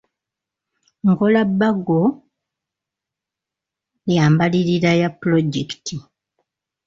Nkola 1.07 1.41
bbago 1.49 1.99
lya 4.09 4.25
mbalirira 4.31 4.91
ya 5.01 5.09
pulojekiti. 5.19 5.95